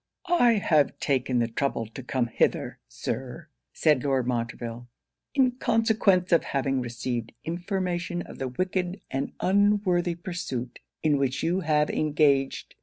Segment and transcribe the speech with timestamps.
[0.27, 4.87] 'I have taken the trouble to come hither, Sir,' said Lord Montreville,
[5.35, 11.59] 'in consequence of having received information of the wicked and unworthy pursuit in which you
[11.59, 12.73] have engaged.